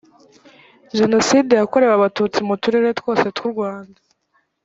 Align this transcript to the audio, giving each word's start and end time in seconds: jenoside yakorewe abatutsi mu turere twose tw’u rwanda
jenoside 0.97 1.51
yakorewe 1.55 1.93
abatutsi 1.95 2.39
mu 2.47 2.55
turere 2.61 2.89
twose 2.99 3.25
tw’u 3.35 3.49
rwanda 3.53 3.99